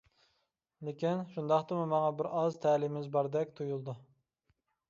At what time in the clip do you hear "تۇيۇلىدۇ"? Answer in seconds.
3.61-3.97